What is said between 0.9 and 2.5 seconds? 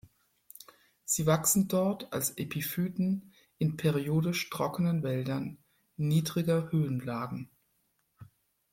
Sie wachsen dort als